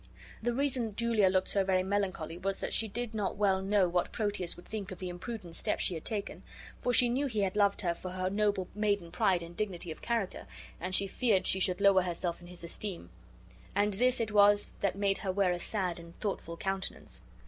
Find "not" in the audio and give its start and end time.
3.13-3.35